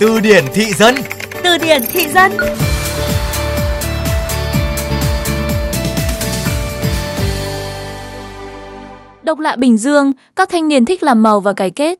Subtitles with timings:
[0.00, 0.94] Từ điển thị dân
[1.42, 2.32] Từ điển thị dân
[9.22, 11.98] Độc lạ Bình Dương, các thanh niên thích làm màu và cải kết.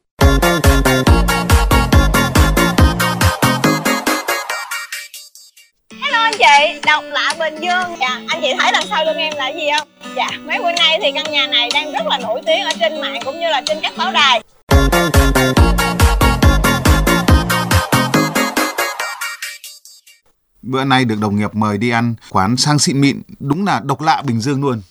[6.03, 9.35] Hello anh chị, độc lạ Bình Dương Dạ, anh chị thấy đằng sau lưng em
[9.37, 9.89] là gì không?
[10.17, 13.01] Dạ, mấy bữa nay thì căn nhà này đang rất là nổi tiếng ở trên
[13.01, 14.43] mạng cũng như là trên các báo đài
[20.71, 24.01] Bữa nay được đồng nghiệp mời đi ăn quán sang xịn mịn, đúng là độc
[24.01, 24.83] lạ Bình Dương luôn.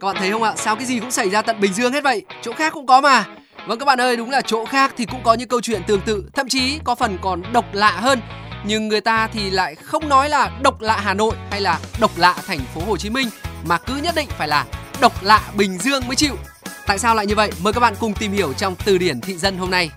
[0.00, 0.54] Các bạn thấy không ạ?
[0.56, 2.22] Sao cái gì cũng xảy ra tận Bình Dương hết vậy?
[2.42, 3.24] Chỗ khác cũng có mà.
[3.66, 6.00] Vâng các bạn ơi, đúng là chỗ khác thì cũng có những câu chuyện tương
[6.00, 8.20] tự, thậm chí có phần còn độc lạ hơn.
[8.66, 12.10] Nhưng người ta thì lại không nói là độc lạ Hà Nội hay là độc
[12.16, 13.28] lạ thành phố Hồ Chí Minh
[13.64, 14.64] mà cứ nhất định phải là
[15.00, 16.36] độc lạ Bình Dương mới chịu.
[16.86, 17.50] Tại sao lại như vậy?
[17.62, 19.90] Mời các bạn cùng tìm hiểu trong từ điển thị dân hôm nay.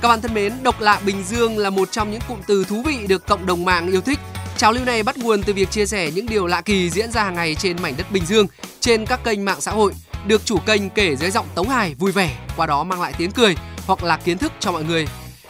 [0.00, 2.82] Các bạn thân mến, độc lạ Bình Dương là một trong những cụm từ thú
[2.82, 4.18] vị được cộng đồng mạng yêu thích.
[4.56, 7.24] Trào lưu này bắt nguồn từ việc chia sẻ những điều lạ kỳ diễn ra
[7.24, 8.46] hàng ngày trên mảnh đất Bình Dương
[8.80, 9.92] trên các kênh mạng xã hội,
[10.26, 13.30] được chủ kênh kể dưới giọng tống hài vui vẻ, qua đó mang lại tiếng
[13.30, 13.56] cười
[13.86, 15.06] hoặc là kiến thức cho mọi người.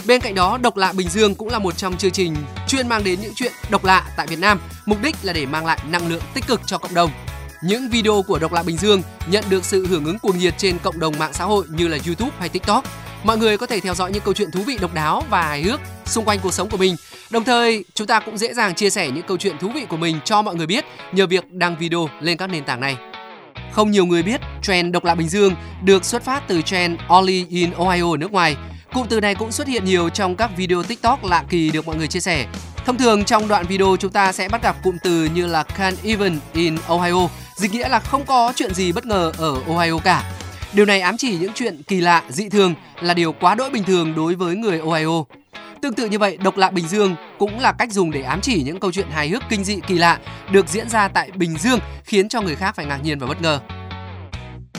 [0.06, 2.36] Bên cạnh đó, Độc lạ Bình Dương cũng là một trong chương trình
[2.68, 5.66] chuyên mang đến những chuyện độc lạ tại Việt Nam, mục đích là để mang
[5.66, 7.10] lại năng lượng tích cực cho cộng đồng.
[7.62, 10.78] Những video của Độc lạ Bình Dương nhận được sự hưởng ứng cuồng nhiệt trên
[10.78, 12.84] cộng đồng mạng xã hội như là YouTube hay TikTok.
[13.24, 15.62] Mọi người có thể theo dõi những câu chuyện thú vị độc đáo và hài
[15.62, 16.96] hước xung quanh cuộc sống của mình.
[17.30, 19.96] Đồng thời, chúng ta cũng dễ dàng chia sẻ những câu chuyện thú vị của
[19.96, 22.96] mình cho mọi người biết nhờ việc đăng video lên các nền tảng này.
[23.72, 27.46] Không nhiều người biết, trend độc lạ Bình Dương được xuất phát từ trend Only
[27.50, 28.56] in Ohio ở nước ngoài.
[28.92, 31.96] Cụm từ này cũng xuất hiện nhiều trong các video TikTok lạ kỳ được mọi
[31.96, 32.46] người chia sẻ.
[32.86, 35.94] Thông thường trong đoạn video chúng ta sẽ bắt gặp cụm từ như là can't
[36.04, 40.32] even in Ohio, dịch nghĩa là không có chuyện gì bất ngờ ở Ohio cả.
[40.72, 43.84] Điều này ám chỉ những chuyện kỳ lạ, dị thường là điều quá đỗi bình
[43.84, 45.24] thường đối với người Ohio.
[45.82, 48.62] Tương tự như vậy, độc lạ Bình Dương cũng là cách dùng để ám chỉ
[48.62, 50.18] những câu chuyện hài hước kinh dị kỳ lạ
[50.50, 53.42] được diễn ra tại Bình Dương khiến cho người khác phải ngạc nhiên và bất
[53.42, 53.60] ngờ.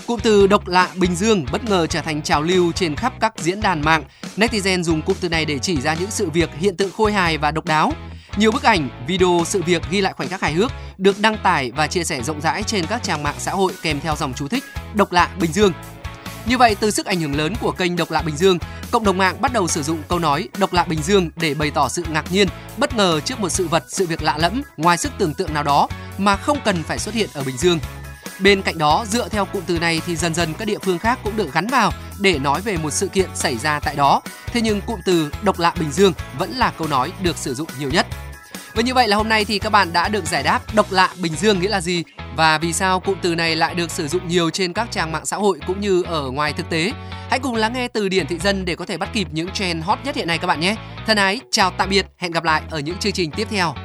[0.07, 3.33] Cụm từ độc lạ Bình Dương bất ngờ trở thành trào lưu trên khắp các
[3.37, 4.03] diễn đàn mạng.
[4.37, 7.37] Netizen dùng cụm từ này để chỉ ra những sự việc hiện tượng khôi hài
[7.37, 7.93] và độc đáo.
[8.37, 11.71] Nhiều bức ảnh, video sự việc ghi lại khoảnh khắc hài hước được đăng tải
[11.71, 14.47] và chia sẻ rộng rãi trên các trang mạng xã hội kèm theo dòng chú
[14.47, 14.63] thích
[14.93, 15.73] độc lạ Bình Dương.
[16.45, 18.57] Như vậy, từ sức ảnh hưởng lớn của kênh Độc lạ Bình Dương,
[18.91, 21.71] cộng đồng mạng bắt đầu sử dụng câu nói độc lạ Bình Dương để bày
[21.71, 22.47] tỏ sự ngạc nhiên,
[22.77, 25.63] bất ngờ trước một sự vật, sự việc lạ lẫm ngoài sức tưởng tượng nào
[25.63, 25.87] đó
[26.17, 27.79] mà không cần phải xuất hiện ở Bình Dương.
[28.43, 31.19] Bên cạnh đó, dựa theo cụm từ này thì dần dần các địa phương khác
[31.23, 34.21] cũng được gắn vào để nói về một sự kiện xảy ra tại đó.
[34.45, 37.67] Thế nhưng cụm từ độc lạ Bình Dương vẫn là câu nói được sử dụng
[37.79, 38.07] nhiều nhất.
[38.73, 41.09] Và như vậy là hôm nay thì các bạn đã được giải đáp độc lạ
[41.21, 42.03] Bình Dương nghĩa là gì
[42.35, 45.25] và vì sao cụm từ này lại được sử dụng nhiều trên các trang mạng
[45.25, 46.91] xã hội cũng như ở ngoài thực tế.
[47.29, 49.83] Hãy cùng lắng nghe từ điển thị dân để có thể bắt kịp những trend
[49.83, 50.75] hot nhất hiện nay các bạn nhé.
[51.07, 53.75] Thân ái, chào tạm biệt, hẹn gặp lại ở những chương trình tiếp theo.